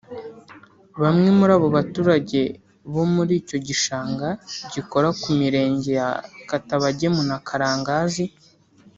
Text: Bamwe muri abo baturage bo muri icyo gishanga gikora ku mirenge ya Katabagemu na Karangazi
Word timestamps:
Bamwe 1.01 1.29
muri 1.37 1.51
abo 1.57 1.67
baturage 1.77 2.41
bo 2.93 3.03
muri 3.13 3.33
icyo 3.41 3.57
gishanga 3.67 4.27
gikora 4.73 5.07
ku 5.21 5.29
mirenge 5.39 5.89
ya 5.99 6.09
Katabagemu 6.49 7.21
na 7.29 7.37
Karangazi 7.47 8.25